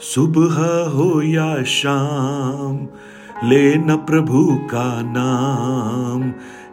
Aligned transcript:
सुबह 0.00 0.84
हो 0.96 1.22
या 1.22 1.62
शाम, 1.62 2.86
लेना 3.48 3.96
प्रभु 3.96 4.54
का 4.54 5.02
नाम। 5.02 6.30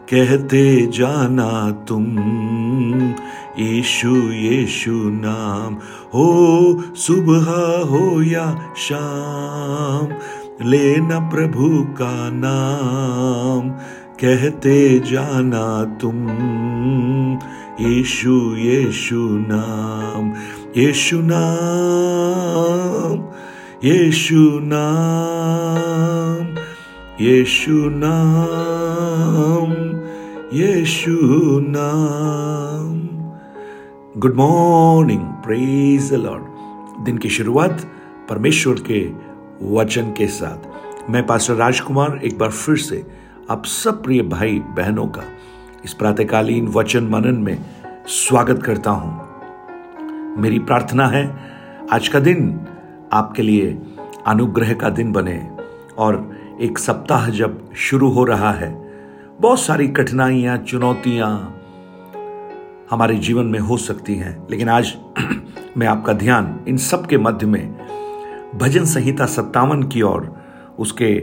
कहते 0.09 0.87
जाना 0.87 1.71
तुम 1.71 2.17
यीशु 3.59 4.15
यीशु 4.31 4.91
नाम। 4.93 5.73
हो 6.13 6.83
सुबह 6.95 7.45
हो 7.85 8.21
या 8.21 8.73
शाम, 8.77 10.07
लेना 10.69 11.19
प्रभु 11.19 11.69
का 11.83 12.29
नाम। 12.29 13.71
कहते 14.23 14.99
जाना 14.99 15.97
तुम। 16.01 16.27
यीशु 17.81 18.55
यीशु 18.55 19.29
नाम 19.31 20.33
यीशु 20.77 21.21
नाम 21.21 23.23
यीशु 23.83 24.59
नाम 24.63 26.55
यीशु 27.21 27.71
नाम 27.71 29.73
यीशु 30.53 31.11
नाम। 31.69 33.09
Good 34.21 34.35
morning 34.35 35.19
praise 35.19 36.11
the 36.11 36.13
lord 36.13 36.43
दिन 37.05 37.17
की 37.17 37.29
शुरुआत 37.29 37.91
परमेश्वर 38.29 38.75
के 38.91 39.09
वचन 39.75 40.01
के 40.01 40.27
साथ। 40.27 40.57
मैं 41.11 41.27
पास्टर 41.27 41.53
राजकुमार 41.53 42.19
एक 42.23 42.37
बार 42.37 42.49
फिर 42.49 42.75
से 42.75 43.20
आप 43.51 43.65
सब 43.65 44.03
प्रिय 44.03 44.21
भाई 44.21 44.59
बहनों 44.59 45.07
का 45.07 45.21
इस 45.85 45.93
प्रातकालीन 45.93 46.67
वचन 46.67 47.03
मनन 47.03 47.35
में 47.35 47.65
स्वागत 48.07 48.63
करता 48.63 48.91
हूँ। 48.91 50.37
मेरी 50.37 50.59
प्रार्थना 50.59 51.07
है, 51.07 51.39
आज 51.91 52.07
का 52.07 52.19
दिन 52.19 52.67
आपके 53.13 53.41
लिए 53.41 53.81
अनुग्रह 54.27 54.73
का 54.73 54.89
दिन 54.89 55.11
बने 55.11 55.49
और 55.97 56.39
एक 56.61 56.79
सप्ताह 56.79 57.29
जब 57.29 57.73
शुरू 57.75 58.09
हो 58.09 58.23
रहा 58.23 58.51
है, 58.51 58.71
बहुत 59.41 59.59
सारी 59.59 59.87
कठिनाइयाँ, 59.87 60.57
चुनौतियाँ 60.57 61.61
हमारे 62.91 63.15
जीवन 63.15 63.45
में 63.45 63.59
हो 63.59 63.77
सकती 63.77 64.15
हैं, 64.15 64.47
लेकिन 64.51 64.69
आज 64.69 64.95
मैं 65.77 65.87
आपका 65.87 66.13
ध्यान 66.13 66.59
इन 66.67 66.77
सब 66.77 67.05
के 67.05 67.17
मध्य 67.17 67.47
में 67.47 67.77
भजन 68.55 68.85
संहिता 68.85 69.25
सत्तावन 69.25 69.83
की 69.83 70.01
ओर 70.01 70.35
उसके 70.79 71.13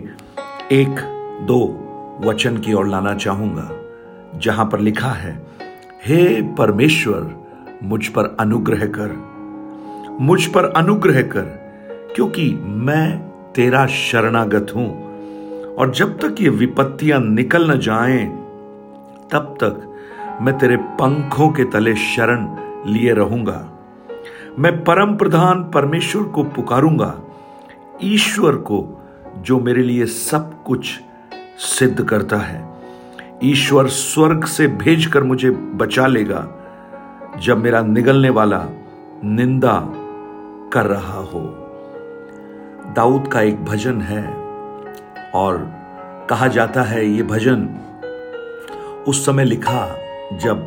एक, 0.72 1.14
दो 1.42 1.84
वचन 2.20 2.56
की 2.56 2.72
ओर 2.72 2.86
लाना 2.86 3.14
चाहूँगा, 3.14 3.70
जहाँ 4.38 4.66
पर 4.66 4.80
लिखा 4.80 5.08
है, 5.08 5.47
हे 6.06 6.42
परमेश्वर, 6.42 7.34
मुझ 7.83 8.06
पर 8.06 8.36
अनुग्रह 8.41 8.86
कर, 8.86 9.16
मुझ 10.20 10.47
पर 10.47 10.64
अनुग्रह 10.64 11.22
कर, 11.22 11.44
क्योंकि 12.16 12.50
मैं 12.64 13.19
तेरा 13.55 13.86
शरणागत 13.86 14.72
हूँ। 14.77 14.88
और 15.75 15.91
जब 15.91 16.19
तक 16.19 16.41
ये 16.41 16.48
विपत्तियाँ 16.48 17.20
निकल 17.20 17.70
न 17.70 17.78
जाएँ, 17.78 18.27
तब 19.32 19.56
तक 19.62 19.84
मैं 20.42 20.58
तेरे 20.58 20.77
पंखों 20.77 21.48
के 21.48 21.64
तले 21.64 21.94
शरण 21.94 22.47
लिए 22.86 23.12
रहूँगा। 23.12 23.72
मैं 24.58 24.84
परम 24.84 25.16
प्रधान 25.16 25.62
परमेश्वर 25.64 26.22
को 26.22 26.42
पुकारूँगा, 26.42 27.14
ईश्वर 28.03 28.56
को, 28.56 29.03
जो 29.38 29.60
मेरे 29.60 29.82
लिए 29.82 30.06
सब 30.06 30.62
कुछ 30.62 31.00
सिद्ध 31.59 32.05
करता 32.05 32.37
है। 32.37 32.69
ईश्वर 33.45 33.89
स्वर्ग 33.89 34.45
से 34.45 34.67
भेजकर 34.69 35.23
मुझे 35.23 35.51
बचा 35.51 36.06
लेगा, 36.06 36.48
जब 37.39 37.59
मेरा 37.59 37.83
निगलने 37.83 38.31
वाला 38.31 38.65
निंदा 39.25 39.81
कर 40.73 40.87
रहा 40.87 41.19
हो। 41.19 41.41
दाऊद 42.97 43.28
का 43.28 43.41
एक 43.41 43.65
भजन 43.65 44.00
है 44.00 44.34
और 45.34 45.73
कहा 46.31 46.47
जाता 46.47 46.83
है, 46.83 47.06
ये 47.06 47.23
भजन 47.23 47.69
उस 49.09 49.27
समय 49.27 49.44
लिखा 49.44 49.99
जब 50.32 50.62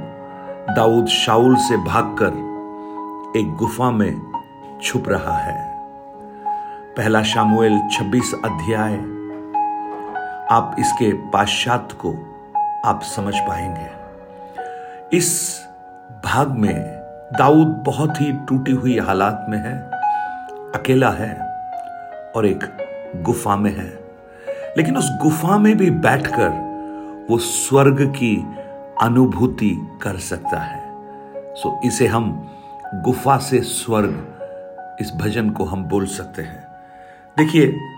दाऊद 0.75 1.07
शाउल 1.07 1.55
से 1.55 1.77
भागकर 1.77 2.51
एक 3.39 3.55
गुफा 3.55 3.91
में 3.91 4.21
छुप 4.81 5.03
रहा 5.07 5.37
है। 5.37 5.71
पहला 6.97 7.23
शामुएल 7.23 7.79
26 7.91 8.33
अध्याय 8.45 9.20
आप 10.51 10.75
इसके 10.79 11.13
पाश्चात्य 11.13 11.95
को 11.95 12.09
आप 12.85 13.01
समझ 13.03 13.33
पाएँगे। 13.39 13.89
इस 15.17 15.59
भाग 16.25 16.51
में 16.51 16.75
दाऊद 17.37 17.67
बहुत 17.67 18.21
ही 18.21 18.33
टूटी 18.33 18.71
हुई 18.71 18.99
हालात 18.99 19.45
में 19.49 19.57
है, 19.57 19.77
अकेला 20.71 21.09
है 21.09 21.33
और 22.35 22.45
एक 22.45 22.59
गुफा 23.15 23.55
में 23.55 23.77
है। 23.77 23.99
लेकिन 24.77 24.97
उस 24.97 25.11
गुफा 25.21 25.57
में 25.57 25.77
भी 25.77 25.91
बैठकर 25.91 26.49
वो 27.29 27.37
स्वर्ग 27.37 28.01
की 28.01 28.55
अनुभूति 29.01 29.99
कर 30.01 30.17
सकता 30.17 30.59
है। 30.59 30.93
सो 31.35 31.79
इसे 31.85 32.07
हम 32.07 32.51
गुफा 32.95 33.37
से 33.37 33.61
स्वर्ग, 33.61 34.39
इस 35.01 35.11
भजन 35.15 35.49
को 35.49 35.65
हम 35.65 35.83
बोल 35.83 36.05
सकते 36.05 36.41
हैं। 36.41 36.67
देखिए 37.37 37.90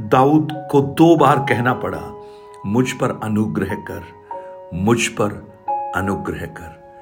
दाऊद 0.00 0.68
को 0.70 0.80
दो 0.80 1.16
बार 1.16 1.38
कहना 1.38 1.74
पड़ा, 1.74 2.14
मुझ 2.66 2.92
पर 2.92 3.20
अनुग्रह 3.22 3.74
कर, 3.74 4.02
मुझ 4.74 5.06
पर 5.06 5.58
अनुग्रह 5.96 6.46
कर। 6.46 6.92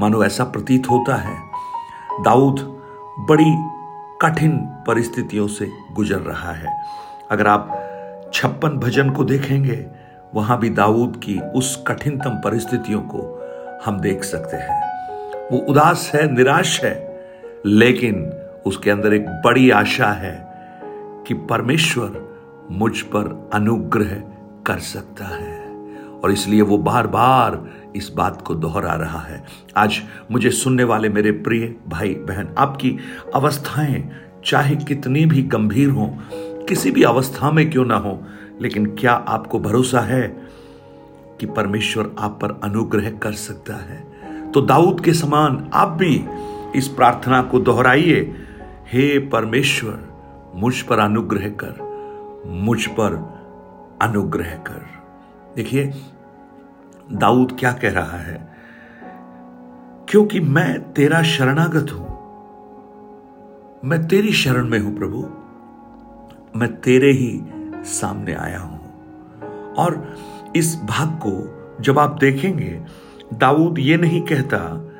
मानो 0.00 0.24
ऐसा 0.24 0.44
प्रतीत 0.44 0.90
होता 0.90 1.14
है, 1.14 1.36
दाऊद 2.22 2.60
बड़ी 3.18 3.54
कठिन 4.22 4.56
परिस्थितियों 4.86 5.48
से 5.48 5.72
गुजर 5.92 6.18
रहा 6.18 6.52
है। 6.52 6.82
अगर 7.30 7.46
आप 7.46 8.30
छप्पन 8.34 8.68
भजन 8.68 9.10
को 9.10 9.24
देखेंगे, 9.24 9.86
वहाँ 10.34 10.58
भी 10.58 10.70
दाऊद 10.70 11.20
की 11.24 11.38
उस 11.38 11.84
कठिनतम 11.86 12.30
परिस्थितियों 12.30 13.00
को 13.00 13.48
हम 13.84 14.00
देख 14.00 14.24
सकते 14.24 14.56
हैं। 14.56 14.82
वो 15.52 15.58
उदास 15.58 16.12
है, 16.14 16.32
निराश 16.32 16.84
है, 16.84 17.26
लेकिन 17.66 18.32
उसके 18.66 18.90
अंदर 18.90 19.14
एक 19.14 19.28
बड़ी 19.28 19.70
आशा 19.70 20.06
है 20.06 20.52
कि 21.26 21.34
परमेश्वर 21.34 22.35
मुझ 22.70 23.00
पर 23.00 23.50
अनुग्रह 23.54 24.22
कर 24.66 24.78
सकता 24.78 25.24
है। 25.24 25.66
और 26.24 26.32
इसलिए 26.32 26.62
वो 26.62 26.78
बार 26.78 27.06
बार 27.06 27.70
इस 27.96 28.12
बात 28.16 28.42
को 28.42 28.54
दोहरा 28.54 28.92
रहा 28.92 29.18
है। 29.18 29.44
आज 29.76 30.02
मुझे 30.30 30.50
सुनने 30.50 30.84
वाले 30.84 31.08
मेरे 31.08 31.30
प्रिय 31.30 31.76
भाई 31.88 32.14
बहन 32.14 32.48
आपकी 32.58 32.98
अवस्थाएँ, 33.34 34.10
चाहे 34.44 34.76
कितनी 34.76 35.26
भी 35.26 35.42
गंभीर 35.42 35.90
हों, 35.90 36.08
किसी 36.66 36.90
भी 36.90 37.02
अवस्था 37.02 37.50
में 37.50 37.70
क्यों 37.70 37.84
ना 37.84 37.96
हो, 37.96 38.22
लेकिन 38.60 38.86
क्या 38.86 39.12
आपको 39.12 39.58
भरोसा 39.58 40.00
है 40.00 40.48
कि 41.40 41.46
परमेश्वर 41.46 42.14
आप 42.18 42.38
पर 42.42 42.60
अनुग्रह 42.64 43.10
कर 43.10 43.32
सकता 43.32 43.74
है? 43.74 44.06
तो 44.52 44.60
दाऊद 44.60 45.00
के 45.00 45.12
समान 45.12 45.70
आप 45.72 45.88
भी 45.88 46.24
इस 46.76 46.88
प्रार्थना 46.88 47.42
को 47.42 47.58
दोहराइए, 47.58 48.34
हे 48.92 49.18
परमेश्वर, 49.18 49.98
मुझ 50.54 50.80
पर 50.80 50.98
अनुग्रह 50.98 51.48
कर। 51.48 51.85
मुझ 52.46 52.86
पर 52.86 53.36
अनुग्रह 54.02 54.54
कर। 54.54 54.86
देखिए, 55.56 55.92
दाऊद 57.12 57.56
क्या 57.60 57.72
कह 57.72 57.90
रहा 57.90 58.16
है? 58.16 58.56
क्योंकि 60.08 60.40
मैं 60.40 60.92
तेरा 60.92 61.22
शरणागत 61.22 61.92
हूँ। 61.92 62.06
मैं 63.84 64.08
तेरी 64.08 64.32
शरण 64.32 64.68
में 64.68 64.78
हूँ 64.78 64.98
प्रभु। 64.98 65.28
मैं 66.58 66.80
तेरे 66.80 67.10
ही 67.10 67.42
सामने 67.84 68.34
आया 68.34 68.58
हूँ। 68.58 68.80
और 69.74 70.16
इस 70.56 70.82
भाग 70.82 71.08
को 71.08 71.52
जब 71.80 71.98
आप 71.98 72.18
देखेंगे, 72.20 72.84
दाऊद 73.34 73.78
ये 73.78 73.96
नहीं 73.96 74.22
कहता 74.22 74.90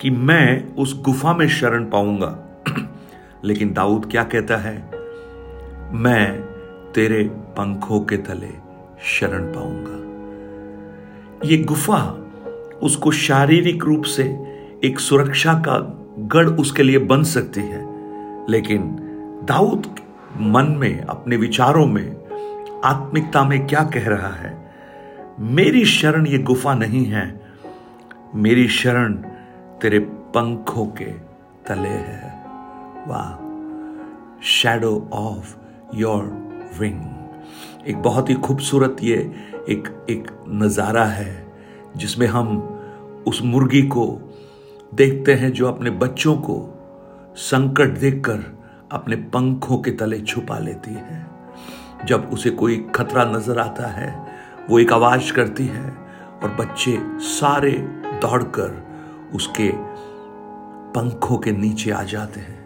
कि 0.00 0.10
मैं 0.10 0.74
उस 0.74 1.02
गुफा 1.02 1.32
में 1.32 1.48
शरण 1.48 1.90
पाऊँगा। 1.90 2.62
लेकिन 3.44 3.72
दाऊद 3.72 4.06
क्या 4.10 4.24
कहता 4.24 4.56
है? 4.56 4.90
मैं 5.92 6.55
तेरे 6.96 7.22
पंखों 7.24 8.00
के 8.00 8.16
तले 8.16 8.50
शरण 9.04 9.42
पाऊँगा। 9.52 11.48
ये 11.48 11.56
गुफा 11.58 11.98
उसको 12.82 13.10
शारीरिक 13.10 13.84
रूप 13.84 14.04
से 14.04 14.24
एक 14.84 15.00
सुरक्षा 15.00 15.54
का 15.54 15.78
गढ़ 16.18 16.46
उसके 16.46 16.82
लिए 16.82 16.98
बन 16.98 17.22
सकती 17.22 17.60
है, 17.60 17.82
लेकिन 18.50 18.96
दाऊद 19.44 19.86
मन 20.40 20.64
में, 20.78 21.00
अपने 21.00 21.36
विचारों 21.36 21.86
में, 21.86 22.16
आत्मिकता 22.84 23.44
में 23.44 23.66
क्या 23.66 23.82
कह 23.84 24.08
रहा 24.08 24.32
है? 24.34 24.72
मेरी 25.40 25.84
शरण 25.84 26.26
ये 26.26 26.38
गुफा 26.38 26.74
नहीं 26.74 27.04
है, 27.04 27.40
मेरी 28.34 28.68
शरण 28.68 29.14
तेरे 29.82 29.98
पंखों 30.34 30.86
के 30.86 31.12
तले 31.68 31.88
है। 31.88 32.34
वाह 33.08 34.40
शैडो 34.42 35.08
ऑफ़ 35.12 35.56
योर 35.94 36.45
विंग 36.80 37.88
एक 37.88 38.02
बहुत 38.02 38.30
ही 38.30 38.34
खूबसूरत 38.34 38.96
ये 39.02 39.16
एक 39.68 40.06
एक 40.10 40.26
नज़ारा 40.48 41.04
है, 41.04 41.46
जिसमें 41.96 42.26
हम 42.26 42.56
उस 43.28 43.40
मुर्गी 43.42 43.82
को 43.82 44.06
देखते 44.94 45.34
हैं 45.34 45.52
जो 45.52 45.66
अपने 45.68 45.90
बच्चों 45.90 46.36
को 46.36 46.58
संकट 47.36 47.98
देखकर 47.98 48.44
अपने 48.92 49.16
पंखों 49.16 49.78
के 49.78 49.90
तले 49.90 50.20
छुपा 50.20 50.58
लेती 50.58 50.90
है। 50.90 51.26
जब 52.06 52.30
उसे 52.32 52.50
कोई 52.50 52.76
खतरा 52.94 53.24
नज़र 53.24 53.58
आता 53.58 53.86
है, 53.86 54.14
वो 54.70 54.78
एक 54.78 54.92
आवाज़ 54.92 55.32
करती 55.32 55.66
है 55.66 55.90
और 56.42 56.56
बच्चे 56.60 56.98
सारे 57.20 57.70
दौड़कर 58.22 58.82
उसके 59.34 59.70
पंखों 60.92 61.38
के 61.38 61.52
नीचे 61.52 61.90
आ 61.90 62.02
जाते 62.02 62.40
हैं। 62.40 62.64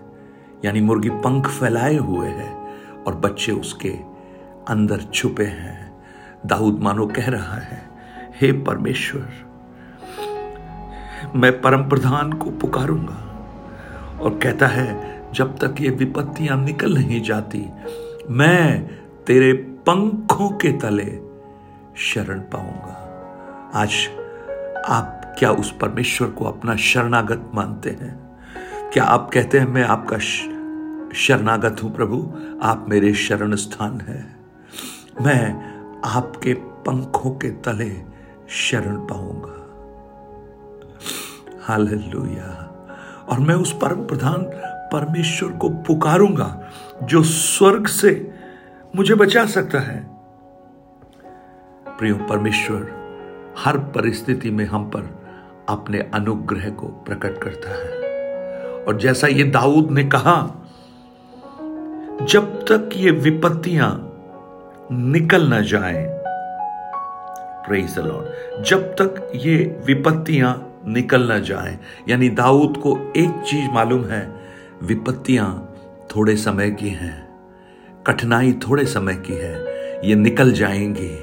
यानी 0.64 0.80
मुर्गी 0.80 1.10
पंख 1.10 1.48
फैलाए 1.48 1.96
हुए 1.96 2.28
है। 2.28 2.59
और 3.06 3.14
बच्चे 3.14 3.52
उसके 3.52 3.88
अंदर 4.68 5.00
छुपे 5.00 5.44
हैं। 5.44 6.02
दाऊद 6.46 6.80
मानो 6.80 7.06
कह 7.06 7.28
रहा 7.28 7.54
है, 7.54 7.88
हे 8.40 8.52
परमेश्वर, 8.52 9.28
मैं 11.36 11.60
परम 11.60 11.88
प्रधान 11.88 12.32
को 12.32 12.50
पुकारूँगा। 12.50 13.26
और 14.20 14.38
कहता 14.42 14.66
है, 14.66 15.20
जब 15.32 15.58
तक 15.58 15.74
ये 15.80 15.88
विपत्तियाँ 15.88 16.64
निकल 16.64 16.94
नहीं 16.94 17.22
जाती, 17.22 17.66
मैं 18.30 18.86
तेरे 19.26 19.52
पंखों 19.86 20.48
के 20.50 20.72
तले 20.72 21.18
शरण 21.96 22.40
पाऊँगा। 22.40 22.96
आज 23.74 23.92
आप 24.88 25.36
क्या 25.38 25.50
उस 25.50 25.76
परमेश्वर 25.76 26.28
को 26.28 26.44
अपना 26.44 26.76
शरणागत 26.76 27.50
मानते 27.54 27.90
हैं? 27.90 28.38
क्या 28.92 29.04
आप 29.04 29.30
कहते 29.34 29.58
हैं, 29.58 29.66
मैं 29.66 29.84
आपका 29.84 30.18
शरणागत 31.14 31.76
हूँ 31.82 31.94
प्रभु। 31.94 32.34
आप 32.62 32.86
मेरे 32.88 33.14
शरण 33.14 33.54
स्थान 33.54 34.00
है। 34.00 34.36
मैं 35.22 35.70
आपके 36.04 36.54
पंखों 36.54 37.30
के 37.30 37.48
तले 37.48 38.02
शरण 38.48 38.96
पाऊँगा। 38.96 39.56
हालेलुया। 41.62 42.66
और 43.28 43.40
मैं 43.40 43.54
उस 43.54 43.72
परम 43.72 44.06
प्रधान 44.06 44.42
परमेश्वर 44.92 45.52
को 45.52 45.68
पुकारूँगा, 45.68 46.70
जो 47.02 47.22
स्वर्ग 47.22 47.86
से 47.86 48.34
मुझे 48.96 49.14
बचा 49.14 49.46
सकता 49.46 49.78
है। 49.78 50.10
प्रियो 51.88 52.16
परमेश्वर, 52.16 53.00
हर 53.58 53.78
परिस्थिति 53.78 54.50
में 54.50 54.64
हम 54.64 54.84
पर 54.84 55.20
अपने 55.68 56.10
अनुग्रह 56.14 56.70
को 56.70 56.86
प्रकट 56.86 57.38
करता 57.38 57.70
है। 57.70 58.10
और 58.84 58.98
जैसा 58.98 59.26
ये 59.26 59.44
दाऊद 59.44 59.90
ने 59.90 60.04
कहा 60.04 60.59
जब 62.28 62.60
तक 62.62 62.90
ये 62.96 63.10
विपत्तियाँ 63.10 64.12
निकल 64.92 65.54
न 65.54 65.62
जाए 65.62 66.16
लॉर्ड 67.98 68.64
जब 68.64 68.82
तक 68.82 69.32
ये 69.34 69.80
विपत्तियाँ 69.86 70.80
निकल 70.86 71.32
न 71.32 71.42
जाए, 71.42 71.78
यानी 72.08 72.28
दाऊद 72.28 72.76
को 72.76 73.12
एक 73.16 73.42
चीज़ 73.46 73.70
मालूम 73.70 74.04
है, 74.04 74.40
विपत्तियाँ 74.82 75.74
थोड़े 76.16 76.36
समय 76.36 76.70
की 76.70 76.88
हैं, 76.88 77.28
कठिनाई 78.06 78.52
थोड़े 78.52 78.84
समय 78.84 79.14
की 79.14 79.34
है, 79.34 79.54
ये 80.08 80.14
निकल 80.14 80.52
जाएँगी। 80.52 81.18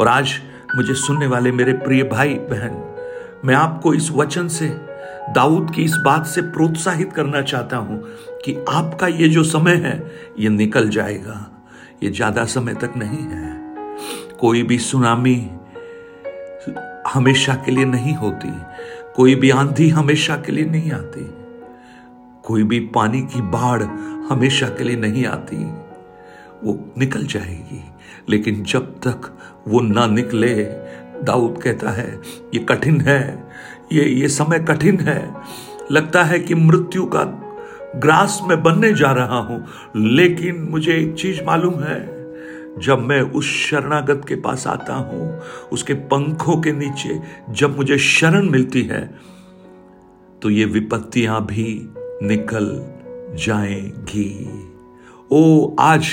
और 0.00 0.08
आज 0.08 0.32
मुझे 0.76 0.94
सुनने 0.94 1.26
वाले 1.26 1.52
मेरे 1.52 1.72
प्रिय 1.72 2.02
भाई 2.02 2.34
बहन, 2.34 2.94
मैं 3.44 3.54
आपको 3.54 3.94
इस 3.94 4.10
वचन 4.10 4.48
से, 4.48 4.68
दाऊद 5.34 5.70
की 5.70 5.82
इस 5.82 5.96
बात 6.04 6.26
से 6.26 6.40
प्रोत्साहित 6.40 7.12
करना 7.12 7.42
चाहता 7.42 7.76
हूँ 7.76 8.02
कि 8.46 8.64
आपका 8.68 9.06
ये 9.06 9.28
जो 9.28 9.44
समय 9.44 9.74
है, 9.74 10.12
ये 10.38 10.48
निकल 10.48 10.88
जाएगा। 10.88 11.64
ये 12.02 12.10
ज़्यादा 12.10 12.44
समय 12.44 12.74
तक 12.74 12.92
नहीं 12.96 13.18
है। 13.18 13.58
कोई 14.40 14.62
भी 14.62 14.78
सुनामी 14.78 15.50
हमेशा 17.14 17.54
के 17.54 17.72
लिए 17.72 17.84
नहीं 17.84 18.14
होती। 18.14 18.48
कोई 19.16 19.34
भी 19.34 19.50
आंधी 19.50 19.88
हमेशा 19.88 20.36
के 20.36 20.52
लिए 20.52 20.64
नहीं 20.64 20.92
आती। 20.92 21.34
कोई 22.44 22.62
भी 22.62 22.80
पानी 22.80 23.22
की 23.22 23.40
बाढ़ 23.40 23.82
हमेशा 24.32 24.66
के 24.66 24.84
लिए 24.84 24.96
नहीं 24.96 25.26
आती। 25.26 25.56
वो 26.64 26.94
निकल 26.98 27.26
जाएगी। 27.26 27.84
लेकिन 28.28 28.62
जब 28.62 28.86
तक 29.06 29.38
वो 29.68 29.80
ना 29.80 30.06
निकले, 30.06 30.54
दाऊद 31.22 31.62
कहता 31.62 31.90
है, 31.90 32.20
ये 32.54 32.58
कठिन 32.58 33.00
है। 33.00 33.48
ये 33.92 34.04
ये 34.04 34.28
समय 34.28 34.58
कठिन 34.58 35.00
है। 35.00 35.34
लगता 35.92 36.24
है 36.24 36.38
कि 36.38 36.54
मृत्यु 36.54 37.04
का 37.04 37.42
ग्रास 37.96 38.40
में 38.44 38.62
बनने 38.62 38.94
जा 38.94 39.12
रहा 39.12 39.38
हूँ। 39.38 39.66
लेकिन 39.96 40.68
मुझे 40.70 40.96
एक 40.96 41.14
चीज़ 41.14 41.44
मालूम 41.44 41.80
है। 41.80 42.16
जब 42.78 42.98
मैं 42.98 43.20
उस 43.20 43.44
शरणागत 43.44 44.22
के 44.28 44.34
पास 44.34 44.66
आता 44.66 44.94
हूँ, 44.94 45.40
उसके 45.72 45.94
पंखों 45.94 46.60
के 46.60 46.72
नीचे 46.72 47.20
जब 47.50 47.76
मुझे 47.76 47.98
शरण 47.98 48.50
मिलती 48.50 48.82
है 48.82 49.18
तो 50.42 50.50
ये 50.50 50.64
विपत्तियाँ 50.64 51.46
भी 51.46 51.88
निकल 52.22 52.66
जाएँगी। 53.36 54.50
ओ, 55.32 55.74
आज 55.78 56.06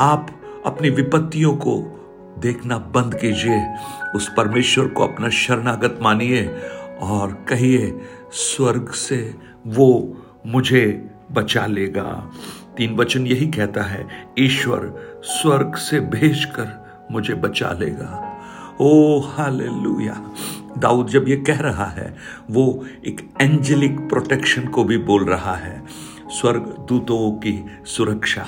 आप 0.00 0.28
अपनी 0.66 0.90
विपत्तियों 0.90 1.56
को 1.56 1.98
देखना 2.38 2.78
बंद 2.78 3.14
कीजिए। 3.14 3.74
उस 4.16 4.30
परमेश्वर 4.36 4.86
को 4.88 5.04
अपना 5.04 5.28
शरणागत 5.28 5.98
मानिए 6.02 6.56
और 7.00 7.32
कहिए, 7.48 8.00
स्वर्ग 8.32 8.88
से 8.88 9.34
वो 9.66 10.21
मुझे 10.46 11.10
बचा 11.32 11.66
लेगा। 11.66 12.30
तीन 12.76 12.96
वचन 12.96 13.26
यही 13.26 13.46
कहता 13.46 13.82
है, 13.82 14.08
ईश्वर 14.38 14.92
स्वर्ग 15.24 15.74
से 15.74 16.00
भेजकर 16.00 16.82
मुझे 17.10 17.34
बचा 17.34 17.72
लेगा। 17.72 18.38
ओ, 18.80 19.20
हालेलुया। 19.20 20.32
दाऊद 20.78 21.06
जब 21.06 21.28
ये 21.28 21.36
कह 21.36 21.60
रहा 21.60 21.84
है, 21.84 22.16
वो 22.50 22.84
एक 23.06 23.30
एंजेलिक 23.40 24.00
प्रोटेक्शन 24.00 24.64
को 24.64 24.84
भी 24.84 24.98
बोल 24.98 25.24
रहा 25.24 25.54
है, 25.54 25.82
स्वर्ग 26.28 26.76
दूतों 26.88 27.32
की 27.32 27.66
सुरक्षा। 27.84 28.46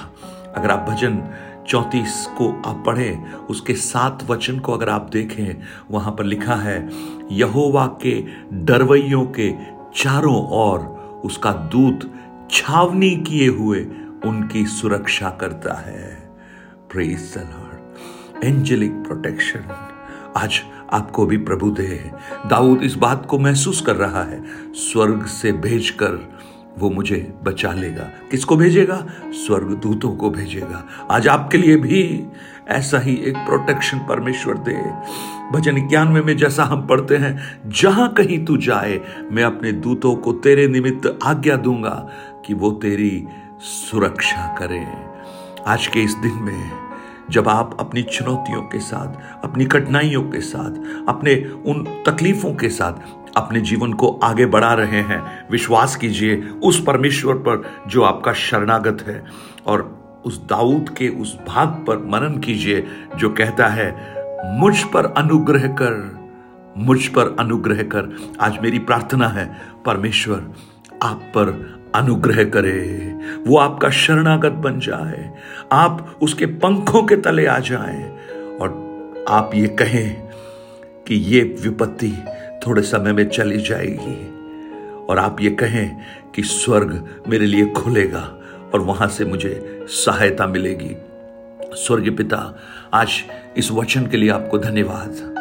अगर 0.56 0.70
आप 0.70 0.90
भजन 0.90 1.22
चौतीस 1.68 2.28
को 2.38 2.62
आप 2.66 2.82
पढ़ें, 2.86 3.32
उसके 3.32 3.74
सात 3.74 4.26
वचन 4.30 4.58
को 4.58 4.72
अगर 4.72 4.88
आप 4.88 5.10
देखें, 5.12 5.62
वहाँ 5.90 6.12
पर 6.12 6.24
लिखा 6.24 6.54
है, 6.54 6.90
यहोवा 7.32 7.86
के 7.86 8.24
डरवैयों 8.52 9.26
के 9.26 9.52
चारों 9.96 10.48
ओर 10.48 10.93
उसका 11.24 11.52
दूत 11.52 12.14
छावनी 12.50 13.10
किए 13.10 13.48
हुए 13.48 13.86
उनकी 14.24 14.66
सुरक्षा 14.66 15.30
करता 15.30 15.74
है। 15.74 16.30
एंजेलिक 18.44 18.92
प्रोटेक्शन 18.92 19.90
आज 20.36 20.62
आपको 20.92 21.26
भी 21.26 21.36
प्रभु 21.36 21.70
दे। 21.70 22.10
दाऊद, 22.46 22.82
इस 22.82 22.94
बात 22.94 23.26
को 23.26 23.38
महसूस 23.38 23.80
कर 23.80 23.96
रहा 23.96 24.22
है। 24.22 24.44
स्वर्ग 24.74 25.26
से 25.26 25.52
भेजकर 25.52 26.38
वो 26.78 26.90
मुझे 26.90 27.34
बचा 27.42 27.72
लेगा। 27.72 28.10
किसको 28.30 28.56
भेजेगा? 28.56 29.06
स्वर्ग 29.24 29.66
दूतों 29.66 30.16
को 30.16 30.30
भेजेगा। 30.30 30.86
आज 31.10 31.28
आपके 31.28 31.58
लिए 31.58 31.76
भी 31.76 32.26
ऐसा 32.68 32.98
ही 32.98 33.14
एक 33.14 33.36
प्रोटेक्शन 33.36 33.98
परमेश्वर 33.98 34.54
दे। 34.54 34.92
भजन 35.52 35.76
इक्यानवे 35.76 36.20
में 36.20 36.36
जैसा 36.36 36.64
हम 36.64 36.86
पढ़ते 36.86 37.16
हैं, 37.16 37.60
जहाँ 37.66 38.12
कहीं 38.12 38.44
तू 38.44 38.56
जाए, 38.56 39.00
मैं 39.32 39.44
अपने 39.44 39.72
दूतों 39.72 40.16
को 40.16 40.32
तेरे 40.32 40.68
निमित्त 40.68 41.18
आज्ञा 41.22 41.56
दूँगा 41.56 42.08
कि 42.46 42.54
वो 42.54 42.70
तेरी 42.70 43.26
सुरक्षा 43.60 44.56
करें। 44.58 45.10
आज 45.66 45.86
के 45.86 46.00
इस 46.00 46.14
दिन 46.14 46.34
में, 46.34 46.70
जब 47.30 47.48
आप 47.48 47.76
अपनी 47.80 48.02
चुनौतियों 48.02 48.62
के 48.62 48.78
साथ, 48.78 49.44
अपनी 49.44 49.64
कठिनाइयों 49.64 50.22
के 50.22 50.40
साथ, 50.40 51.04
अपने 51.08 51.52
उन 51.66 52.02
तकलीफों 52.06 52.54
के 52.54 52.68
साथ, 52.68 52.92
अपने 53.36 53.60
जीवन 53.60 53.92
को 53.92 54.20
आगे 54.22 54.46
बढ़ा 54.46 54.74
रहे 54.74 55.00
हैं, 55.00 55.48
विश्वास 55.50 55.96
कीजिए, 55.96 56.36
उस 56.62 56.84
परमेश्वर 56.84 57.34
पर 57.34 57.64
जो 57.86 58.02
आपका 58.02 58.32
शरणागत 58.32 59.04
है 59.06 59.24
और 59.66 60.03
उस 60.26 60.46
दाऊद 60.46 60.88
के 60.88 61.08
उस 61.08 61.38
भाग 61.48 61.68
पर 61.68 61.98
मनन 61.98 62.38
कीजिए, 62.38 62.86
जो 63.16 63.28
कहता 63.28 63.66
है, 63.66 64.14
मुझ 64.60 64.82
पर 64.82 65.06
अनुग्रह 65.06 65.68
कर, 65.68 66.24
मुझ 66.76 67.06
पर 67.06 67.36
अनुग्रह 67.38 67.82
कर। 67.82 68.16
आज 68.40 68.58
मेरी 68.62 68.78
प्रार्थना 68.78 69.28
है, 69.28 69.60
परमेश्वर, 69.86 70.52
आप 71.02 71.20
पर 71.20 71.74
अनुग्रह 71.94 72.44
करे। 72.44 73.14
वो 73.46 73.58
आपका 73.58 73.90
शरणागत 73.90 74.52
बन 74.52 74.80
जाए। 74.80 75.34
आप 75.72 76.18
उसके 76.22 76.46
पंखों 76.46 77.02
के 77.02 77.16
तले 77.16 77.46
आ 77.46 77.58
जाए। 77.58 78.18
और 78.60 78.84
आप 79.28 79.50
ये 79.54 79.68
कहें 79.68 80.28
कि 81.06 81.14
ये 81.14 81.40
विपत्ति 81.40 82.12
थोड़े 82.66 82.82
समय 82.82 83.12
में 83.12 83.28
चली 83.28 83.58
जाएगी। 83.58 84.34
और 85.04 85.18
आप 85.18 85.36
ये 85.40 85.50
कहें 85.50 85.96
कि 86.34 86.42
स्वर्ग 86.42 87.08
मेरे 87.28 87.46
लिए 87.46 87.66
खुलेगा। 87.66 88.38
और 88.74 88.80
वहाँ 88.80 89.08
से 89.08 89.24
मुझे 89.24 89.86
सहायता 89.88 90.46
मिलेगी। 90.46 90.96
स्वर्ग 91.74 92.16
पिता, 92.16 92.58
आज 92.94 93.24
इस 93.56 93.70
वचन 93.72 94.06
के 94.06 94.16
लिए 94.16 94.30
आपको 94.30 94.58
धन्यवाद। 94.58 95.34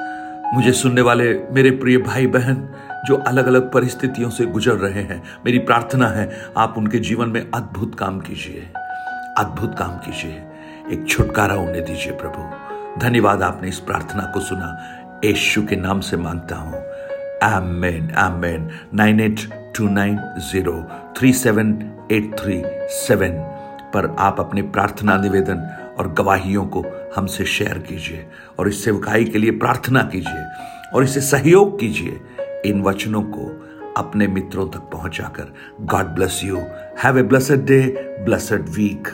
मुझे 0.53 0.71
सुनने 0.71 1.01
वाले 1.01 1.39
मेरे 1.51 1.71
प्रिय 1.71 1.97
भाई 1.97 2.27
बहन 2.27 2.69
जो 3.05 3.15
अलग 3.15 3.47
अलग 3.47 3.71
परिस्थितियों 3.71 4.29
से 4.29 4.45
गुजर 4.45 4.73
रहे 4.73 5.03
हैं, 5.03 5.23
मेरी 5.45 5.59
प्रार्थना 5.59 6.07
है 6.07 6.45
आप 6.57 6.75
उनके 6.77 6.99
जीवन 6.99 7.29
में 7.29 7.51
अद्भुत 7.53 7.95
काम 7.99 8.19
कीजिए। 8.19 8.69
अद्भुत 9.37 9.75
काम 9.79 9.91
कीजिए। 9.91 10.43
एक 10.91 11.05
छुटकारा 11.09 11.55
उन्हें 11.55 11.85
दीजिए 11.85 12.11
प्रभु। 12.11 12.51
धन्यवाद 12.99 13.43
आपने 13.43 13.67
इस 13.67 13.79
प्रार्थना 13.79 14.31
को 14.33 14.39
सुना। 14.39 14.77
यशु 15.25 15.65
के 15.65 15.75
नाम 15.75 15.99
से 15.99 16.17
माँगता 16.17 16.55
हूँ। 16.55 16.83
Amen. 21.21 21.55
Amen. 21.57 21.93
9829037837 22.03 23.53
पर 23.93 24.15
आप 24.19 24.39
अपने 24.39 24.61
प्रार्थना 24.61 25.17
निवेदन 25.17 25.57
और 25.99 26.13
गवाहियों 26.13 26.65
को 26.65 26.83
हमसे 27.15 27.45
शेयर 27.45 27.77
कीजिए 27.77 28.25
और 28.59 28.67
इस 28.67 28.83
सेवकाई 28.85 29.25
के 29.25 29.37
लिए 29.37 29.51
प्रार्थना 29.51 30.03
कीजिए 30.03 30.45
और 30.93 31.03
इसे 31.03 31.21
सहयोग 31.21 31.79
कीजिए 31.79 32.19
इन 32.65 32.81
वचनों 32.81 33.21
को 33.21 33.45
अपने 33.97 34.27
मित्रों 34.27 34.67
तक 34.67 34.79
पहुंचाकर 34.79 35.53
god 35.81 36.05
bless 36.05 36.41
you 36.43 36.57
have 37.03 37.19
a 37.19 37.23
blessed 37.23 37.65
day 37.65 37.81
blessed 38.19 38.69
week 38.69 39.07